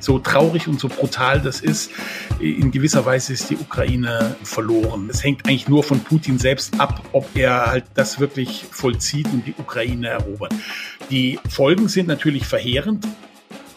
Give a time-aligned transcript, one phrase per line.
[0.00, 1.90] So traurig und so brutal das ist,
[2.40, 5.08] in gewisser Weise ist die Ukraine verloren.
[5.10, 9.46] Es hängt eigentlich nur von Putin selbst ab, ob er halt das wirklich vollzieht und
[9.46, 10.54] die Ukraine erobert.
[11.10, 13.06] Die Folgen sind natürlich verheerend.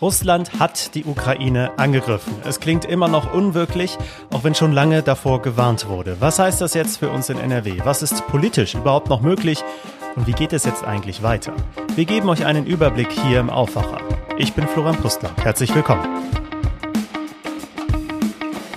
[0.02, 2.34] Russland hat die Ukraine angegriffen.
[2.46, 3.98] Es klingt immer noch unwirklich,
[4.32, 6.18] auch wenn schon lange davor gewarnt wurde.
[6.20, 7.80] Was heißt das jetzt für uns in NRW?
[7.86, 9.64] Was ist politisch überhaupt noch möglich?
[10.16, 11.54] Und wie geht es jetzt eigentlich weiter?
[11.96, 14.00] Wir geben euch einen Überblick hier im Aufwacher.
[14.38, 15.32] Ich bin Florian Pustler.
[15.42, 16.04] Herzlich willkommen.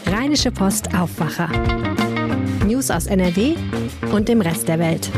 [0.06, 1.48] Rheinische Post Aufwacher.
[2.66, 3.54] News aus NRW
[4.12, 5.10] und dem Rest der Welt.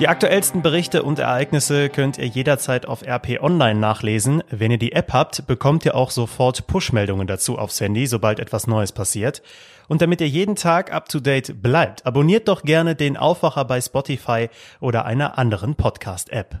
[0.00, 4.42] Die aktuellsten Berichte und Ereignisse könnt ihr jederzeit auf RP Online nachlesen.
[4.50, 8.66] Wenn ihr die App habt, bekommt ihr auch sofort Push-Meldungen dazu aufs Handy, sobald etwas
[8.66, 9.40] Neues passiert.
[9.86, 13.80] Und damit ihr jeden Tag up to date bleibt, abonniert doch gerne den Aufwacher bei
[13.80, 14.48] Spotify
[14.80, 16.60] oder einer anderen Podcast-App.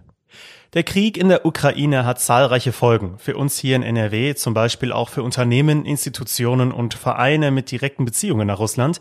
[0.74, 3.18] Der Krieg in der Ukraine hat zahlreiche Folgen.
[3.18, 8.04] Für uns hier in NRW, zum Beispiel auch für Unternehmen, Institutionen und Vereine mit direkten
[8.04, 9.00] Beziehungen nach Russland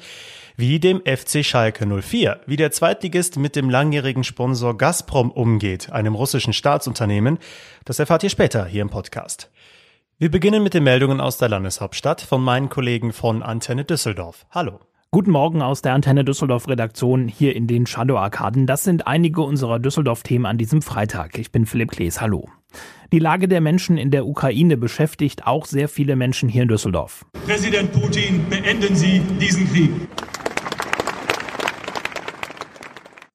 [0.56, 6.16] wie dem FC Schalke 04, wie der Zweitligist mit dem langjährigen Sponsor Gazprom umgeht, einem
[6.16, 7.40] russischen Staatsunternehmen.
[7.86, 9.50] Das erfahrt ihr später hier im Podcast.
[10.20, 14.46] Wir beginnen mit den Meldungen aus der Landeshauptstadt von meinen Kollegen von Antenne Düsseldorf.
[14.52, 14.80] Hallo.
[15.12, 18.66] Guten Morgen aus der Antenne Düsseldorf Redaktion hier in den Shadow Arkaden.
[18.66, 21.38] Das sind einige unserer Düsseldorf-Themen an diesem Freitag.
[21.38, 22.20] Ich bin Philipp Klees.
[22.20, 22.50] Hallo.
[23.12, 27.26] Die Lage der Menschen in der Ukraine beschäftigt auch sehr viele Menschen hier in Düsseldorf.
[27.46, 29.92] Präsident Putin, beenden Sie diesen Krieg.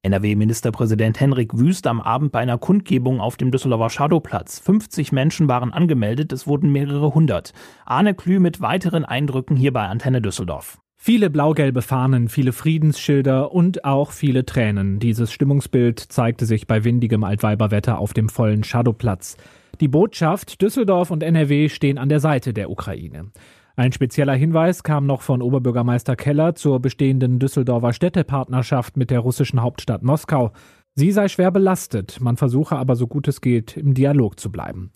[0.08, 4.58] NRW-Ministerpräsident Henrik Wüst am Abend bei einer Kundgebung auf dem Düsseldorfer Shadowplatz.
[4.58, 7.52] 50 Menschen waren angemeldet, es wurden mehrere hundert.
[7.84, 10.78] Arne Klü mit weiteren Eindrücken hier bei Antenne Düsseldorf.
[10.96, 14.98] Viele blau-gelbe Fahnen, viele Friedensschilder und auch viele Tränen.
[14.98, 19.36] Dieses Stimmungsbild zeigte sich bei windigem Altweiberwetter auf dem vollen Shadowplatz.
[19.80, 23.30] Die Botschaft, Düsseldorf und NRW stehen an der Seite der Ukraine.
[23.78, 29.62] Ein spezieller Hinweis kam noch von Oberbürgermeister Keller zur bestehenden Düsseldorfer Städtepartnerschaft mit der russischen
[29.62, 30.50] Hauptstadt Moskau.
[30.96, 34.90] Sie sei schwer belastet, man versuche aber so gut es geht, im Dialog zu bleiben.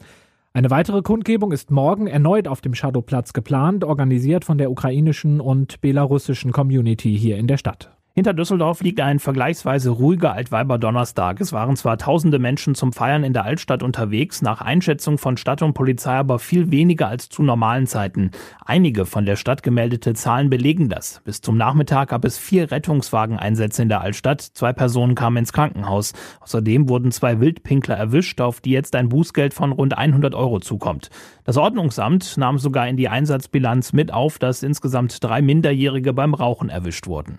[0.52, 5.80] Eine weitere Kundgebung ist morgen erneut auf dem Shadowplatz geplant, organisiert von der ukrainischen und
[5.80, 7.96] belarussischen Community hier in der Stadt.
[8.14, 11.40] Hinter Düsseldorf liegt ein vergleichsweise ruhiger Altweiber-Donnerstag.
[11.40, 15.62] Es waren zwar tausende Menschen zum Feiern in der Altstadt unterwegs, nach Einschätzung von Stadt
[15.62, 18.30] und Polizei aber viel weniger als zu normalen Zeiten.
[18.66, 21.22] Einige von der Stadt gemeldete Zahlen belegen das.
[21.24, 24.42] Bis zum Nachmittag gab es vier Rettungswageneinsätze in der Altstadt.
[24.42, 26.12] Zwei Personen kamen ins Krankenhaus.
[26.40, 31.08] Außerdem wurden zwei Wildpinkler erwischt, auf die jetzt ein Bußgeld von rund 100 Euro zukommt.
[31.44, 36.68] Das Ordnungsamt nahm sogar in die Einsatzbilanz mit auf, dass insgesamt drei Minderjährige beim Rauchen
[36.68, 37.38] erwischt wurden.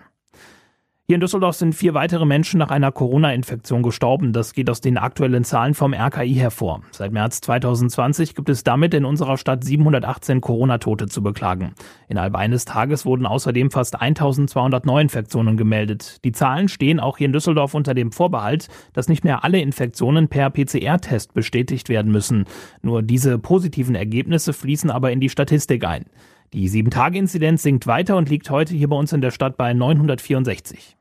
[1.06, 4.32] Hier in Düsseldorf sind vier weitere Menschen nach einer Corona-Infektion gestorben.
[4.32, 6.80] Das geht aus den aktuellen Zahlen vom RKI hervor.
[6.92, 11.74] Seit März 2020 gibt es damit in unserer Stadt 718 Corona-Tote zu beklagen.
[12.08, 16.24] Innerhalb eines Tages wurden außerdem fast 1200 Neuinfektionen gemeldet.
[16.24, 20.28] Die Zahlen stehen auch hier in Düsseldorf unter dem Vorbehalt, dass nicht mehr alle Infektionen
[20.28, 22.46] per PCR-Test bestätigt werden müssen.
[22.80, 26.06] Nur diese positiven Ergebnisse fließen aber in die Statistik ein.
[26.54, 30.96] Die 7-Tage-Inzidenz sinkt weiter und liegt heute hier bei uns in der Stadt bei 964.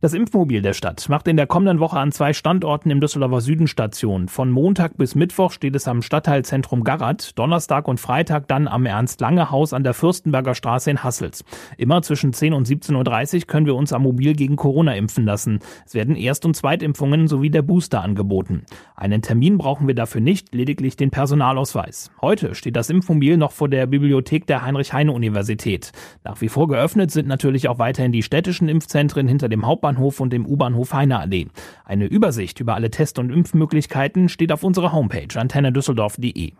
[0.00, 3.66] Das Impfmobil der Stadt macht in der kommenden Woche an zwei Standorten im Düsseldorfer Süden
[3.66, 4.28] Station.
[4.28, 9.72] Von Montag bis Mittwoch steht es am Stadtteilzentrum Garrat, Donnerstag und Freitag dann am Ernst-Lange-Haus
[9.72, 11.44] an der Fürstenberger Straße in Hassels.
[11.78, 15.58] Immer zwischen 10 und 17.30 Uhr können wir uns am Mobil gegen Corona impfen lassen.
[15.84, 18.66] Es werden Erst- und Zweitimpfungen sowie der Booster angeboten.
[18.94, 22.12] Einen Termin brauchen wir dafür nicht, lediglich den Personalausweis.
[22.20, 25.90] Heute steht das Impfmobil noch vor der Bibliothek der Heinrich-Heine-Universität.
[26.22, 30.20] Nach wie vor geöffnet sind natürlich auch weiterhin die städtischen Impfzentren hinter dem Hauptbahnhof Hauptbahnhof
[30.20, 31.48] und dem U-Bahnhof Heineallee.
[31.84, 36.52] Eine Übersicht über alle Test- und Impfmöglichkeiten steht auf unserer Homepage antennedüsseldorf.de.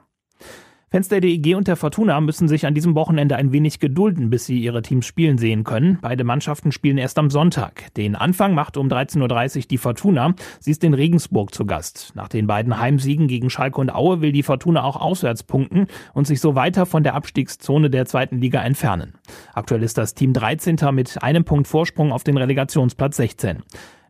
[0.90, 4.46] Fans der DEG und der Fortuna müssen sich an diesem Wochenende ein wenig gedulden, bis
[4.46, 5.98] sie ihre Teams spielen sehen können.
[6.00, 7.92] Beide Mannschaften spielen erst am Sonntag.
[7.96, 10.34] Den Anfang macht um 13.30 Uhr die Fortuna.
[10.60, 12.12] Sie ist in Regensburg zu Gast.
[12.14, 16.26] Nach den beiden Heimsiegen gegen Schalke und Aue will die Fortuna auch auswärts punkten und
[16.26, 19.12] sich so weiter von der Abstiegszone der zweiten Liga entfernen.
[19.52, 20.78] Aktuell ist das Team 13.
[20.92, 23.62] mit einem Punkt Vorsprung auf den Relegationsplatz 16.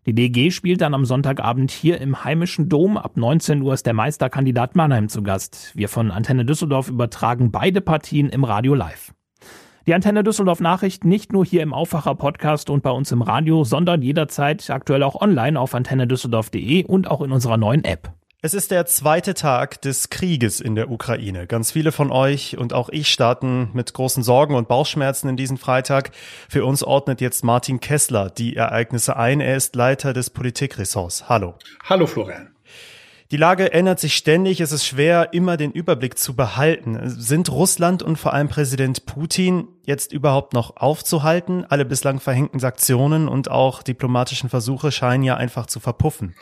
[0.08, 2.96] Die DG spielt dann am Sonntagabend hier im heimischen Dom.
[2.96, 5.72] Ab 19 Uhr ist der Meisterkandidat Mannheim zu Gast.
[5.74, 9.12] Wir von Antenne Düsseldorf übertragen beide Partien im Radio live.
[9.86, 13.64] Die Antenne Düsseldorf Nachrichten nicht nur hier im Aufwacher Podcast und bei uns im Radio,
[13.64, 18.17] sondern jederzeit aktuell auch online auf antennedüsseldorf.de und auch in unserer neuen App.
[18.40, 21.48] Es ist der zweite Tag des Krieges in der Ukraine.
[21.48, 25.56] Ganz viele von euch und auch ich starten mit großen Sorgen und Bauchschmerzen in diesen
[25.56, 26.12] Freitag.
[26.48, 29.40] Für uns ordnet jetzt Martin Kessler die Ereignisse ein.
[29.40, 31.28] Er ist Leiter des Politikressorts.
[31.28, 31.56] Hallo.
[31.82, 32.50] Hallo Florian.
[33.32, 36.96] Die Lage ändert sich ständig, es ist schwer, immer den Überblick zu behalten.
[37.10, 41.66] Sind Russland und vor allem Präsident Putin jetzt überhaupt noch aufzuhalten?
[41.68, 46.36] Alle bislang verhängten Sanktionen und auch diplomatischen Versuche scheinen ja einfach zu verpuffen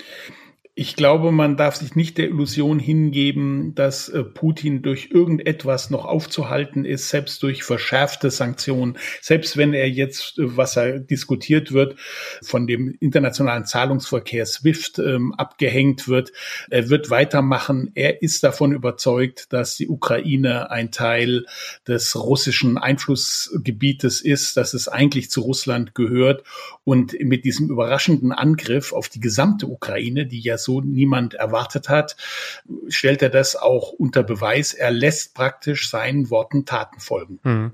[0.79, 6.05] ich glaube, man darf sich nicht der Illusion hingeben, dass äh, Putin durch irgendetwas noch
[6.05, 11.97] aufzuhalten ist, selbst durch verschärfte Sanktionen, selbst wenn er jetzt, äh, was er diskutiert wird,
[12.43, 16.33] von dem internationalen Zahlungsverkehr SWIFT ähm, abgehängt wird.
[16.69, 17.91] Er wird weitermachen.
[17.95, 21.47] Er ist davon überzeugt, dass die Ukraine ein Teil
[21.89, 26.45] des russischen Einflussgebietes ist, dass es eigentlich zu Russland gehört.
[26.85, 32.17] Und mit diesem überraschenden Angriff auf die gesamte Ukraine, die ja so niemand erwartet hat,
[32.89, 34.75] stellt er das auch unter Beweis.
[34.75, 37.41] Er lässt praktisch seinen Worten Taten folgen.
[37.43, 37.73] Hm.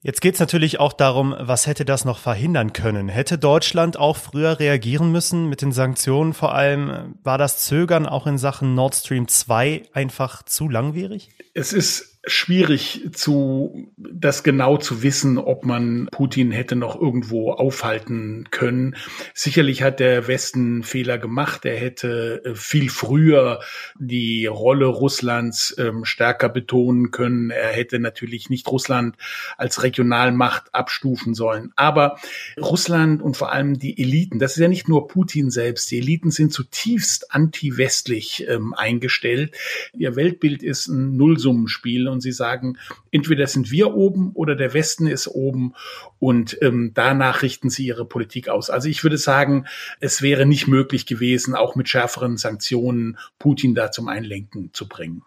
[0.00, 3.08] Jetzt geht es natürlich auch darum, was hätte das noch verhindern können?
[3.08, 6.34] Hätte Deutschland auch früher reagieren müssen mit den Sanktionen?
[6.34, 11.30] Vor allem war das Zögern auch in Sachen Nord Stream 2 einfach zu langwierig?
[11.52, 18.48] Es ist schwierig zu, das genau zu wissen, ob man Putin hätte noch irgendwo aufhalten
[18.50, 18.96] können.
[19.34, 21.64] Sicherlich hat der Westen Fehler gemacht.
[21.64, 23.60] Er hätte äh, viel früher
[23.98, 27.50] die Rolle Russlands ähm, stärker betonen können.
[27.50, 29.16] Er hätte natürlich nicht Russland
[29.56, 31.72] als Regionalmacht abstufen sollen.
[31.76, 32.18] Aber
[32.60, 36.30] Russland und vor allem die Eliten, das ist ja nicht nur Putin selbst, die Eliten
[36.30, 39.56] sind zutiefst anti-westlich ähm, eingestellt.
[39.96, 42.78] Ihr Weltbild ist ein Nullsummenspiel und sie sagen,
[43.10, 45.74] entweder sind wir oben oder der Westen ist oben
[46.18, 48.70] und ähm, danach richten sie ihre Politik aus.
[48.70, 49.66] Also ich würde sagen,
[50.00, 55.22] es wäre nicht möglich gewesen, auch mit schärferen Sanktionen Putin da zum Einlenken zu bringen.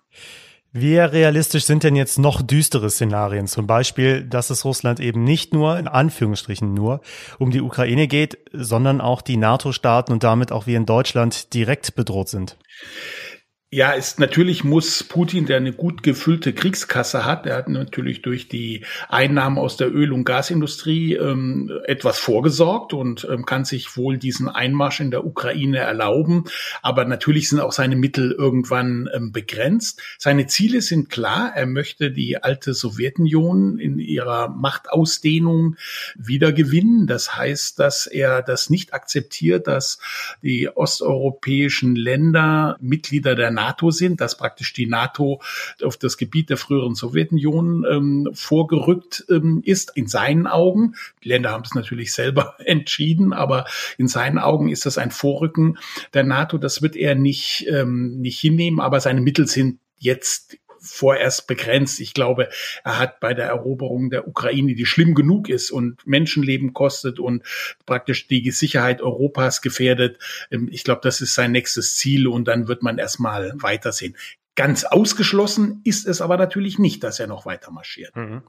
[0.74, 3.46] Wie realistisch sind denn jetzt noch düstere Szenarien?
[3.48, 7.02] Zum Beispiel, dass es Russland eben nicht nur, in Anführungsstrichen nur,
[7.40, 11.96] um die Ukraine geht, sondern auch die NATO-Staaten und damit auch wir in Deutschland direkt
[11.96, 12.58] bedroht sind.
[13.74, 18.50] Ja, ist natürlich muss Putin, der eine gut gefüllte Kriegskasse hat, der hat natürlich durch
[18.50, 24.18] die Einnahmen aus der Öl- und Gasindustrie ähm, etwas vorgesorgt und ähm, kann sich wohl
[24.18, 26.44] diesen Einmarsch in der Ukraine erlauben.
[26.82, 30.02] Aber natürlich sind auch seine Mittel irgendwann ähm, begrenzt.
[30.18, 31.54] Seine Ziele sind klar.
[31.56, 35.78] Er möchte die alte Sowjetunion in ihrer Machtausdehnung
[36.16, 37.08] wiedergewinnen.
[37.08, 40.00] Das heißt, dass er das nicht akzeptiert, dass
[40.44, 45.42] die osteuropäischen Länder Mitglieder der NATO sind, dass praktisch die NATO
[45.84, 50.96] auf das Gebiet der früheren Sowjetunion ähm, vorgerückt ähm, ist, in seinen Augen.
[51.24, 53.66] Die Länder haben es natürlich selber entschieden, aber
[53.98, 55.78] in seinen Augen ist das ein Vorrücken
[56.14, 56.58] der NATO.
[56.58, 62.00] Das wird er nicht, ähm, nicht hinnehmen, aber seine Mittel sind jetzt vorerst begrenzt.
[62.00, 62.50] Ich glaube,
[62.84, 67.44] er hat bei der Eroberung der Ukraine, die schlimm genug ist und Menschenleben kostet und
[67.86, 70.18] praktisch die Sicherheit Europas gefährdet,
[70.50, 74.18] ähm, ich glaube, das ist sein nächstes Ziel und dann wird man erstmal weitersehen.
[74.56, 78.16] Ganz ausgeschlossen ist es aber natürlich nicht, dass er noch weiter marschiert.
[78.16, 78.42] Mhm.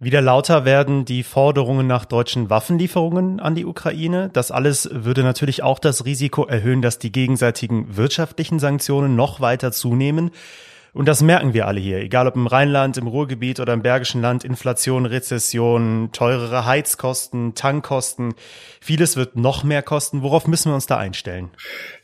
[0.00, 4.28] Wieder lauter werden die Forderungen nach deutschen Waffenlieferungen an die Ukraine.
[4.32, 9.72] Das alles würde natürlich auch das Risiko erhöhen, dass die gegenseitigen wirtschaftlichen Sanktionen noch weiter
[9.72, 10.32] zunehmen.
[10.94, 14.22] Und das merken wir alle hier, egal ob im Rheinland, im Ruhrgebiet oder im Bergischen
[14.22, 18.34] Land, Inflation, Rezession, teurere Heizkosten, Tankkosten.
[18.80, 20.22] Vieles wird noch mehr kosten.
[20.22, 21.50] Worauf müssen wir uns da einstellen?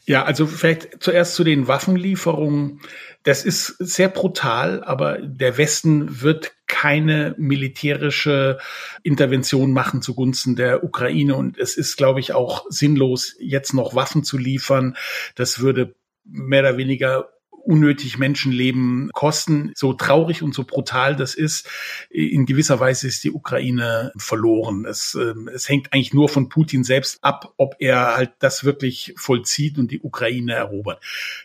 [0.06, 2.80] Ja, also vielleicht zuerst zu den Waffenlieferungen.
[3.22, 8.58] Das ist sehr brutal, aber der Westen wird keine militärische
[9.04, 11.36] Intervention machen zugunsten der Ukraine.
[11.36, 14.96] Und es ist, glaube ich, auch sinnlos, jetzt noch Waffen zu liefern.
[15.36, 15.94] Das würde
[16.24, 17.28] mehr oder weniger
[17.64, 19.72] unnötig Menschenleben kosten.
[19.74, 21.68] So traurig und so brutal das ist,
[22.10, 24.84] in gewisser Weise ist die Ukraine verloren.
[24.84, 29.14] Es, äh, es hängt eigentlich nur von Putin selbst ab, ob er halt das wirklich
[29.16, 31.02] vollzieht und die Ukraine erobert.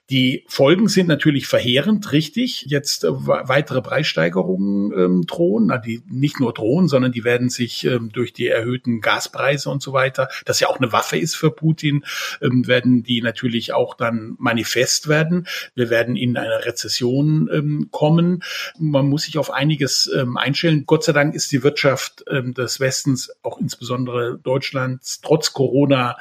[0.10, 2.65] Die Folgen sind natürlich verheerend, richtig.
[2.67, 7.86] Jetzt äh, weitere Preissteigerungen ähm, drohen, na, die nicht nur drohen, sondern die werden sich
[7.86, 11.51] ähm, durch die erhöhten Gaspreise und so weiter, das ja auch eine Waffe ist für
[11.51, 12.03] Putin,
[12.41, 15.48] ähm, werden die natürlich auch dann manifest werden.
[15.75, 18.44] Wir werden werden in eine Rezession ähm, kommen.
[18.78, 20.84] Man muss sich auf einiges ähm, einstellen.
[20.86, 26.18] Gott sei Dank ist die Wirtschaft ähm, des Westens, auch insbesondere Deutschlands, trotz Corona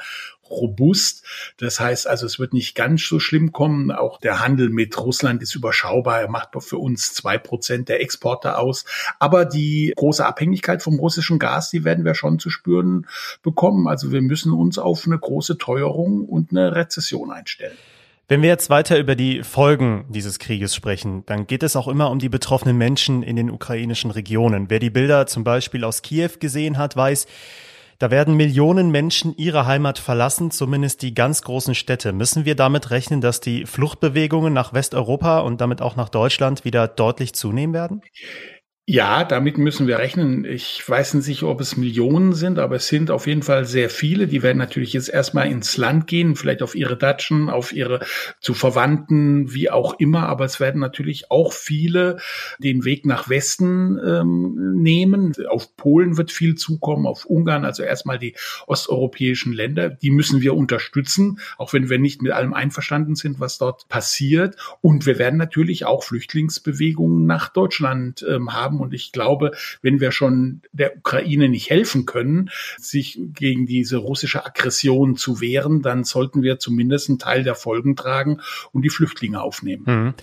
[0.49, 1.25] robust.
[1.57, 3.91] Das heißt also, es wird nicht ganz so schlimm kommen.
[3.91, 6.21] Auch der Handel mit Russland ist überschaubar.
[6.21, 8.85] Er macht für uns zwei Prozent der Exporte aus.
[9.19, 13.07] Aber die große Abhängigkeit vom russischen Gas, die werden wir schon zu spüren
[13.41, 13.87] bekommen.
[13.87, 17.77] Also wir müssen uns auf eine große Teuerung und eine Rezession einstellen.
[18.27, 22.09] Wenn wir jetzt weiter über die Folgen dieses Krieges sprechen, dann geht es auch immer
[22.09, 24.67] um die betroffenen Menschen in den ukrainischen Regionen.
[24.69, 27.27] Wer die Bilder zum Beispiel aus Kiew gesehen hat, weiß,
[27.97, 32.11] Da werden Millionen Menschen ihre Heimat verlassen, zumindest die ganz großen Städte.
[32.11, 36.89] Müssen wir damit rechnen, dass die Fluchtbewegungen nach Westeuropa und damit auch nach Deutschland wieder
[36.89, 38.01] deutlich zunehmen werden?
[38.87, 40.45] Ja, damit müssen wir rechnen.
[40.45, 44.27] Ich weiß nicht, ob es Millionen sind, aber es sind auf jeden Fall sehr viele.
[44.27, 48.05] Die werden natürlich jetzt erstmal ins Land gehen, vielleicht auf ihre Datschen, auf ihre
[48.39, 50.29] zu Verwandten, wie auch immer.
[50.29, 52.17] Aber es werden natürlich auch viele
[52.59, 55.33] den Weg nach Westen ähm, nehmen.
[55.49, 58.35] Auf Polen wird viel zukommen, auf Ungarn, also erstmal die
[58.67, 59.89] osteuropäischen Länder.
[59.89, 64.57] Die müssen wir unterstützen, auch wenn wir nicht mit allem einverstanden sind, was dort passiert.
[64.81, 68.81] Und wir werden natürlich auch Flüchtlingsbewegungen nach Deutschland ähm, haben haben.
[68.81, 69.51] Und ich glaube,
[69.81, 75.81] wenn wir schon der Ukraine nicht helfen können, sich gegen diese russische Aggression zu wehren,
[75.81, 78.41] dann sollten wir zumindest einen Teil der Folgen tragen
[78.71, 79.83] und die Flüchtlinge aufnehmen.
[79.85, 80.13] Mhm.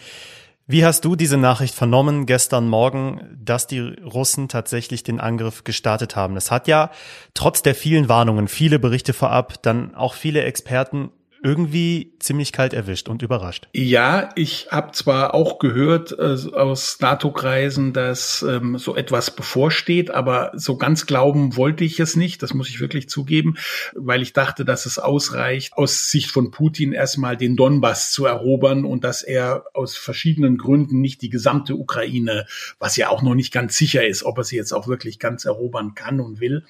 [0.68, 6.14] Wie hast du diese Nachricht vernommen gestern Morgen, dass die Russen tatsächlich den Angriff gestartet
[6.14, 6.36] haben?
[6.36, 6.92] Es hat ja
[7.34, 11.10] trotz der vielen Warnungen, viele Berichte vorab, dann auch viele Experten
[11.42, 13.68] irgendwie ziemlich kalt erwischt und überrascht.
[13.72, 20.52] Ja, ich habe zwar auch gehört äh, aus NATO-Kreisen, dass ähm, so etwas bevorsteht, aber
[20.54, 23.56] so ganz glauben wollte ich es nicht, das muss ich wirklich zugeben,
[23.94, 28.84] weil ich dachte, dass es ausreicht, aus Sicht von Putin erstmal den Donbass zu erobern
[28.84, 32.46] und dass er aus verschiedenen Gründen nicht die gesamte Ukraine,
[32.78, 35.44] was ja auch noch nicht ganz sicher ist, ob er sie jetzt auch wirklich ganz
[35.44, 36.64] erobern kann und will,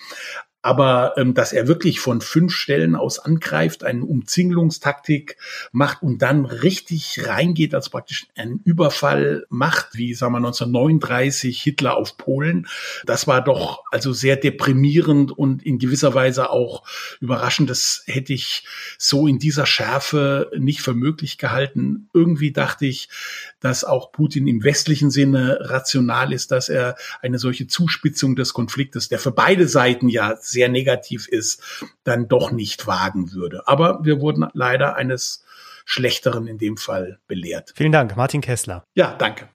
[0.62, 5.36] aber ähm, dass er wirklich von fünf Stellen aus angreift, eine Umzingelungstaktik
[5.72, 11.96] macht und dann richtig reingeht, als praktisch einen Überfall macht, wie sagen wir 1939 Hitler
[11.96, 12.68] auf Polen,
[13.04, 16.84] das war doch also sehr deprimierend und in gewisser Weise auch
[17.20, 17.68] überraschend.
[17.68, 18.64] Das hätte ich
[18.98, 22.08] so in dieser Schärfe nicht für möglich gehalten.
[22.14, 23.08] Irgendwie dachte ich,
[23.60, 29.08] dass auch Putin im westlichen Sinne rational ist, dass er eine solche Zuspitzung des Konfliktes,
[29.08, 33.66] der für beide Seiten ja sehr negativ ist, dann doch nicht wagen würde.
[33.66, 35.44] Aber wir wurden leider eines
[35.84, 37.72] Schlechteren in dem Fall belehrt.
[37.74, 38.84] Vielen Dank, Martin Kessler.
[38.94, 39.48] Ja, danke.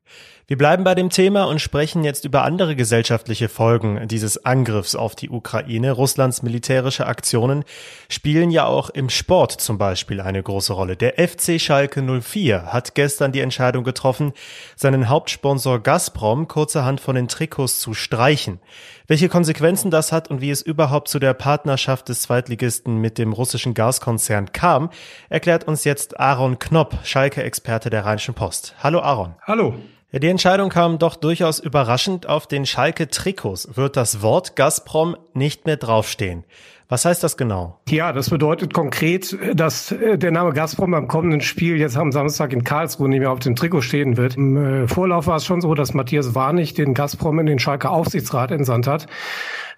[0.49, 5.13] Wir bleiben bei dem Thema und sprechen jetzt über andere gesellschaftliche Folgen dieses Angriffs auf
[5.13, 5.91] die Ukraine.
[5.91, 7.65] Russlands militärische Aktionen
[8.07, 10.95] spielen ja auch im Sport zum Beispiel eine große Rolle.
[10.95, 14.31] Der FC Schalke 04 hat gestern die Entscheidung getroffen,
[14.77, 18.61] seinen Hauptsponsor Gazprom kurzerhand von den Trikots zu streichen.
[19.05, 23.33] Welche Konsequenzen das hat und wie es überhaupt zu der Partnerschaft des Zweitligisten mit dem
[23.33, 24.91] russischen Gaskonzern kam,
[25.27, 28.75] erklärt uns jetzt Aaron Knopp, Schalke-Experte der Rheinischen Post.
[28.81, 29.35] Hallo Aaron.
[29.45, 29.75] Hallo.
[30.19, 32.27] Die Entscheidung kam doch durchaus überraschend.
[32.27, 36.43] Auf den Schalke-Trikots wird das Wort Gazprom nicht mehr draufstehen.
[36.89, 37.79] Was heißt das genau?
[37.89, 42.53] Ja, das bedeutet konkret, dass äh, der Name Gazprom beim kommenden Spiel jetzt am Samstag
[42.53, 44.38] in Karlsruhe nicht mehr auf dem Trikot stehen wird.
[44.38, 47.89] Im äh, Vorlauf war es schon so, dass Matthias Warnig den Gazprom in den Schalke
[47.89, 49.08] Aufsichtsrat entsandt hat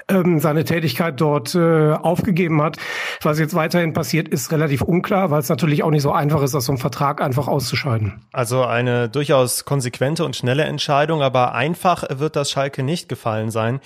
[0.09, 2.77] ähm, seine Tätigkeit dort äh, aufgegeben hat.
[3.21, 6.55] Was jetzt weiterhin passiert, ist relativ unklar, weil es natürlich auch nicht so einfach ist,
[6.55, 8.25] aus so einem Vertrag einfach auszuscheiden.
[8.31, 13.79] Also eine durchaus konsequente und schnelle Entscheidung, aber einfach wird das Schalke nicht gefallen sein.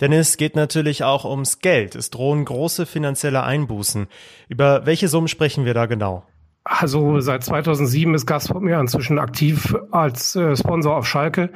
[0.00, 1.94] Denn es geht natürlich auch ums Geld.
[1.94, 4.08] Es drohen große finanzielle Einbußen.
[4.48, 6.24] Über welche Summen sprechen wir da genau?
[6.66, 11.50] Also seit 2007 ist Gazprom ja inzwischen aktiv als äh, Sponsor auf Schalke.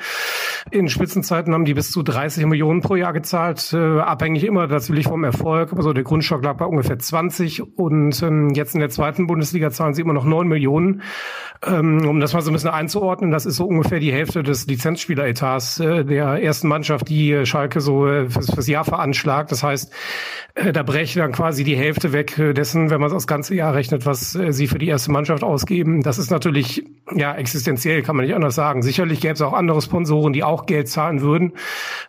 [0.70, 5.06] In Spitzenzeiten haben die bis zu 30 Millionen pro Jahr gezahlt, äh, abhängig immer natürlich
[5.06, 5.72] vom Erfolg.
[5.72, 9.94] Also der Grundstock lag bei ungefähr 20 und ähm, jetzt in der zweiten Bundesliga zahlen
[9.94, 11.00] sie immer noch 9 Millionen.
[11.66, 14.66] Ähm, um das mal so ein bisschen einzuordnen, das ist so ungefähr die Hälfte des
[14.66, 19.50] Lizenzspieleretats äh, der ersten Mannschaft, die Schalke so äh, fürs, fürs Jahr veranschlagt.
[19.50, 19.92] Das heißt,
[20.54, 23.74] äh, da breche dann quasi die Hälfte weg äh, dessen, wenn man das ganze Jahr
[23.74, 26.02] rechnet, was äh, sie für die erste Mannschaft ausgeben.
[26.02, 28.82] Das ist natürlich ja existenziell, kann man nicht anders sagen.
[28.82, 31.52] Sicherlich gäbe es auch andere Sponsoren, die auch Geld zahlen würden.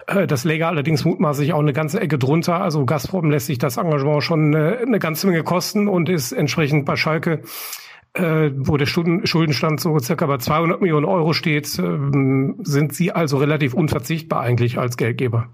[0.08, 2.62] Das läge allerdings mutmaßlich auch eine ganze Ecke drunter.
[2.62, 6.96] Also Gazprom lässt sich das Engagement schon eine ganze Menge kosten und ist entsprechend bei
[6.96, 7.42] Schalke
[8.16, 13.76] wo der Schuldenstand so circa bei 200 Millionen Euro steht, ähm, sind sie also relativ
[13.76, 15.50] unverzichtbar eigentlich als Geldgeber.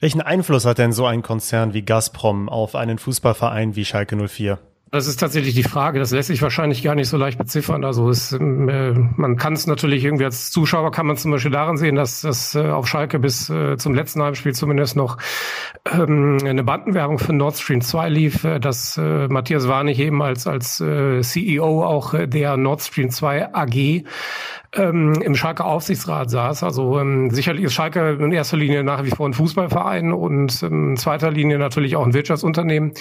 [0.00, 4.58] Welchen Einfluss hat denn so ein Konzern wie Gazprom auf einen Fußballverein wie Schalke 04?
[4.92, 6.00] Das ist tatsächlich die Frage.
[6.00, 7.84] Das lässt sich wahrscheinlich gar nicht so leicht beziffern.
[7.84, 11.76] Also es, äh, man kann es natürlich irgendwie als Zuschauer kann man zum Beispiel daran
[11.76, 15.18] sehen, dass das äh, auf Schalke bis äh, zum letzten Heimspiel zumindest noch
[15.92, 21.84] ähm, eine Bandenwerbung für Nord Stream 2 lief, dass Matthias Warnig eben als als CEO
[21.84, 24.04] auch der Nord Stream 2 AG
[24.74, 26.62] ähm, im Schalke Aufsichtsrat saß.
[26.62, 30.96] Also ähm, sicherlich ist Schalke in erster Linie nach wie vor ein Fußballverein und in
[30.96, 32.92] zweiter Linie natürlich auch ein Wirtschaftsunternehmen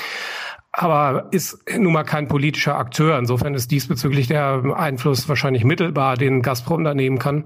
[0.72, 3.18] aber ist nun mal kein politischer Akteur.
[3.18, 7.46] Insofern ist diesbezüglich der Einfluss wahrscheinlich mittelbar, den Gazprom da nehmen kann.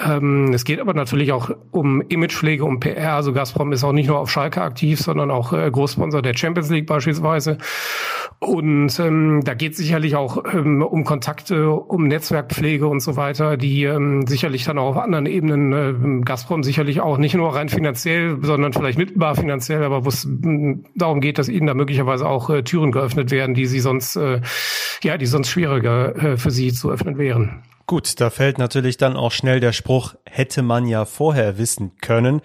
[0.00, 3.14] Ähm, es geht aber natürlich auch um Imagepflege, um PR.
[3.14, 6.70] Also Gazprom ist auch nicht nur auf Schalke aktiv, sondern auch äh, Großsponsor der Champions
[6.70, 7.58] League beispielsweise.
[8.38, 13.84] Und ähm, da geht sicherlich auch ähm, um Kontakte, um Netzwerkpflege und so weiter, die
[13.84, 18.38] ähm, sicherlich dann auch auf anderen Ebenen äh, Gazprom sicherlich auch nicht nur rein finanziell,
[18.40, 20.26] sondern vielleicht mittelbar finanziell, aber wo es
[20.94, 24.40] darum geht, dass ihnen da möglicherweise auch äh, Türen geöffnet werden, die sie sonst äh,
[25.02, 27.62] ja, die sonst schwieriger äh, für sie zu öffnen wären.
[27.86, 32.40] Gut, da fällt natürlich dann auch schnell der Spruch, hätte man ja vorher wissen können.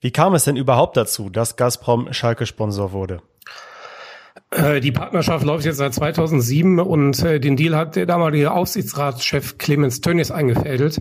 [0.00, 3.22] Wie kam es denn überhaupt dazu, dass Gazprom Schalke-Sponsor wurde?
[4.50, 9.58] Äh, die Partnerschaft läuft jetzt seit 2007 und äh, den Deal hat der damalige Aufsichtsratschef
[9.58, 11.00] Clemens Tönnies eingefädelt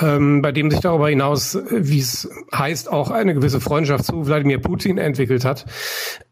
[0.00, 4.58] ähm, bei dem sich darüber hinaus, wie es heißt, auch eine gewisse Freundschaft zu Wladimir
[4.58, 5.66] Putin entwickelt hat.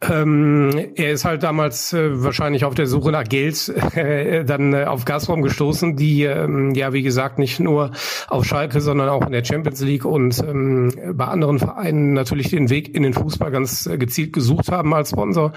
[0.00, 4.84] Ähm, er ist halt damals äh, wahrscheinlich auf der Suche nach Geld äh, dann äh,
[4.84, 7.92] auf Gazprom gestoßen, die ähm, ja wie gesagt nicht nur
[8.28, 12.70] auf Schalke, sondern auch in der Champions League und ähm, bei anderen Vereinen natürlich den
[12.70, 15.52] Weg in den Fußball ganz äh, gezielt gesucht haben als Sponsor.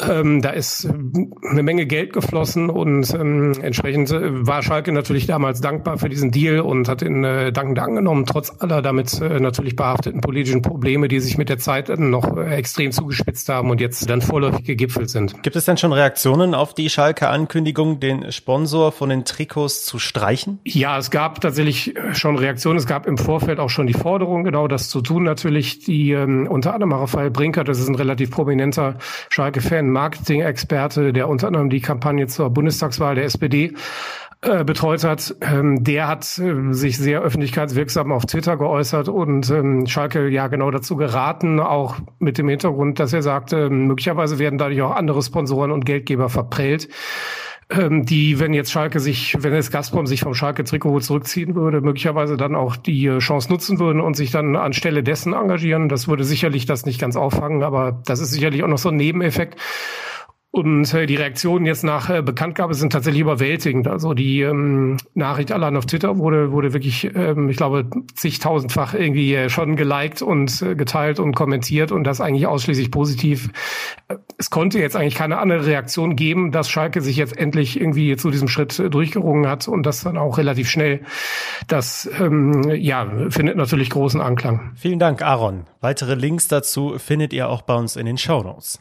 [0.00, 0.92] Ähm, da ist äh,
[1.50, 6.30] eine Menge Geld geflossen und ähm, entsprechend äh, war Schalke natürlich damals dankbar für diesen
[6.30, 11.20] Deal und hat äh, dankend angenommen, trotz aller damit äh, natürlich behafteten politischen Probleme, die
[11.20, 15.42] sich mit der Zeit noch äh, extrem zugespitzt haben und jetzt dann vorläufig gegipfelt sind.
[15.42, 20.58] Gibt es denn schon Reaktionen auf die Schalke-Ankündigung, den Sponsor von den Trikots zu streichen?
[20.64, 22.78] Ja, es gab tatsächlich schon Reaktionen.
[22.78, 25.24] Es gab im Vorfeld auch schon die Forderung, genau das zu tun.
[25.24, 28.96] Natürlich die ähm, unter anderem Raphael Brinker, das ist ein relativ prominenter
[29.30, 33.74] Schalke-Fan, Marketing-Experte, der unter anderem die Kampagne zur Bundestagswahl der SPD
[34.40, 39.86] äh, betreut hat, ähm, der hat äh, sich sehr öffentlichkeitswirksam auf Twitter geäußert und ähm,
[39.86, 44.82] Schalke ja genau dazu geraten, auch mit dem Hintergrund, dass er sagte, möglicherweise werden dadurch
[44.82, 46.88] auch andere Sponsoren und Geldgeber verprellt
[47.70, 52.36] ähm, die, wenn jetzt Schalke sich, wenn es Gazprom sich vom Schalke-Trikot zurückziehen würde, möglicherweise
[52.36, 55.88] dann auch die äh, Chance nutzen würden und sich dann anstelle dessen engagieren.
[55.88, 58.96] Das würde sicherlich das nicht ganz auffangen, aber das ist sicherlich auch noch so ein
[58.96, 59.58] Nebeneffekt.
[60.50, 63.86] Und äh, die Reaktionen jetzt nach äh, Bekanntgabe sind tatsächlich überwältigend.
[63.86, 69.34] Also die ähm, Nachricht allein auf Twitter wurde, wurde wirklich, ähm, ich glaube, zigtausendfach irgendwie
[69.34, 73.50] äh, schon geliked und äh, geteilt und kommentiert und das eigentlich ausschließlich positiv.
[74.08, 78.16] Äh, es konnte jetzt eigentlich keine andere Reaktion geben, dass Schalke sich jetzt endlich irgendwie
[78.16, 81.02] zu diesem Schritt äh, durchgerungen hat und das dann auch relativ schnell.
[81.66, 84.72] Das ähm, ja, findet natürlich großen Anklang.
[84.76, 85.64] Vielen Dank, Aaron.
[85.82, 88.80] Weitere Links dazu findet ihr auch bei uns in den Show Notes.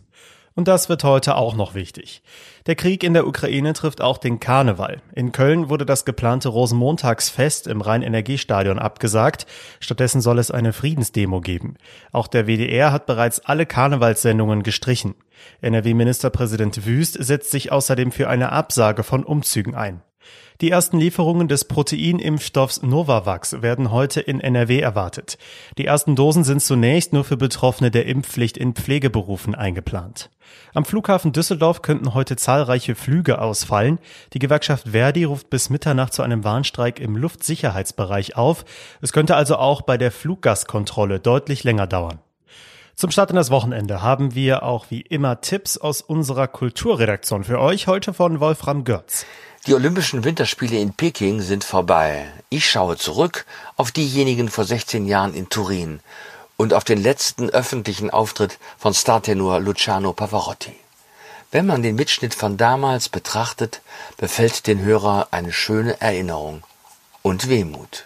[0.57, 2.23] Und das wird heute auch noch wichtig.
[2.65, 5.03] Der Krieg in der Ukraine trifft auch den Karneval.
[5.13, 9.45] In Köln wurde das geplante Rosenmontagsfest im Rhein-Energiestadion abgesagt.
[9.79, 11.75] Stattdessen soll es eine Friedensdemo geben.
[12.11, 15.13] Auch der WDR hat bereits alle Karnevalssendungen gestrichen.
[15.61, 20.01] NRW-Ministerpräsident Wüst setzt sich außerdem für eine Absage von Umzügen ein.
[20.59, 25.37] Die ersten Lieferungen des Proteinimpfstoffs Novavax werden heute in NRW erwartet.
[25.77, 30.31] Die ersten Dosen sind zunächst nur für Betroffene der Impfpflicht in Pflegeberufen eingeplant.
[30.73, 33.99] Am Flughafen Düsseldorf könnten heute zahlreiche Flüge ausfallen.
[34.33, 38.65] Die Gewerkschaft Verdi ruft bis Mitternacht zu einem Warnstreik im Luftsicherheitsbereich auf.
[38.99, 42.19] Es könnte also auch bei der Fluggastkontrolle deutlich länger dauern.
[42.95, 47.59] Zum Start in das Wochenende haben wir auch wie immer Tipps aus unserer Kulturredaktion für
[47.59, 49.27] euch, heute von Wolfram Görz.
[49.67, 52.31] Die Olympischen Winterspiele in Peking sind vorbei.
[52.47, 55.99] Ich schaue zurück auf diejenigen vor 16 Jahren in Turin
[56.55, 60.73] und auf den letzten öffentlichen Auftritt von Startenor Luciano Pavarotti.
[61.51, 63.81] Wenn man den Mitschnitt von damals betrachtet,
[64.15, 66.63] befällt den Hörer eine schöne Erinnerung
[67.21, 68.05] und Wehmut.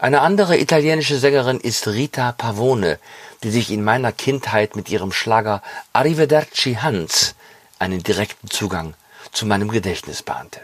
[0.00, 2.98] Eine andere italienische Sängerin ist Rita Pavone,
[3.44, 7.36] die sich in meiner Kindheit mit ihrem Schlager Arrivederci Hans
[7.78, 8.94] einen direkten Zugang
[9.32, 10.60] zu meinem Gedächtnis bahnte.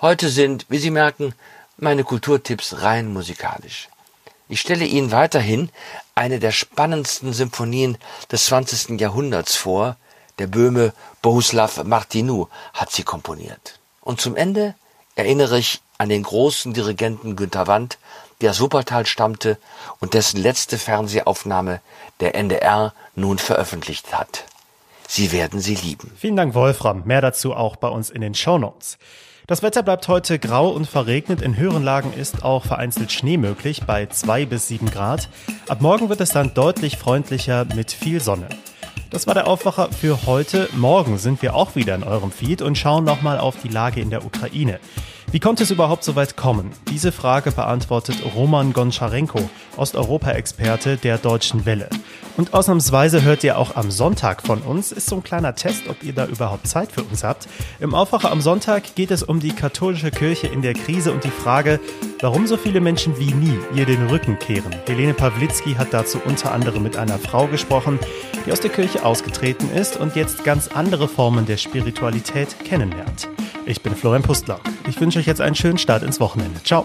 [0.00, 1.34] Heute sind, wie Sie merken,
[1.76, 3.88] meine Kulturtipps rein musikalisch.
[4.48, 5.70] Ich stelle Ihnen weiterhin
[6.14, 7.98] eine der spannendsten Symphonien
[8.30, 9.00] des 20.
[9.00, 9.96] Jahrhunderts vor.
[10.38, 13.78] Der Böhme Bohuslav Martinu hat sie komponiert.
[14.00, 14.74] Und zum Ende
[15.14, 17.98] erinnere ich an den großen Dirigenten Günter Wandt,
[18.40, 19.58] der aus Wuppertal stammte
[20.00, 21.80] und dessen letzte Fernsehaufnahme
[22.20, 24.44] der NDR nun veröffentlicht hat.
[25.08, 26.10] Sie werden sie lieben.
[26.16, 27.02] Vielen Dank, Wolfram.
[27.04, 28.98] Mehr dazu auch bei uns in den Show Notes.
[29.46, 31.42] Das Wetter bleibt heute grau und verregnet.
[31.42, 35.28] In höheren Lagen ist auch vereinzelt Schnee möglich bei zwei bis sieben Grad.
[35.68, 38.48] Ab morgen wird es dann deutlich freundlicher mit viel Sonne.
[39.10, 40.68] Das war der Aufwacher für heute.
[40.74, 44.08] Morgen sind wir auch wieder in eurem Feed und schauen nochmal auf die Lage in
[44.10, 44.80] der Ukraine.
[45.30, 46.72] Wie konnte es überhaupt so weit kommen?
[46.90, 51.90] Diese Frage beantwortet Roman Goncharenko, Osteuropa-Experte der Deutschen Welle.
[52.36, 54.90] Und ausnahmsweise hört ihr auch am Sonntag von uns.
[54.92, 57.46] Ist so ein kleiner Test, ob ihr da überhaupt Zeit für uns habt.
[57.80, 61.30] Im Aufwacher am Sonntag geht es um die katholische Kirche in der Krise und die
[61.30, 61.78] Frage,
[62.20, 64.74] warum so viele Menschen wie nie ihr den Rücken kehren.
[64.86, 67.98] Helene Pawlitzki hat dazu unter anderem mit einer Frau gesprochen,
[68.46, 73.28] die aus der Kirche ausgetreten ist und jetzt ganz andere Formen der Spiritualität kennenlernt.
[73.66, 74.60] Ich bin Florian Pustlauk.
[74.88, 76.62] Ich wünsche euch jetzt einen schönen Start ins Wochenende.
[76.64, 76.84] Ciao.